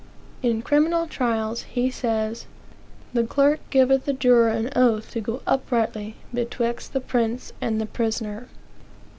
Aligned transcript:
In 0.41 0.63
criminal 0.63 1.05
trials, 1.05 1.61
he 1.61 1.91
says: 1.91 2.47
"The 3.13 3.23
clerk 3.23 3.59
giveth 3.69 4.05
the 4.05 4.13
juror 4.13 4.49
an 4.49 4.71
oath 4.75 5.11
to 5.11 5.21
go 5.21 5.43
uprightly 5.45 6.15
betwixt 6.33 6.93
the 6.93 7.01
prince 7.01 7.53
and 7.61 7.79
the 7.79 7.85
prisoner." 7.85 8.47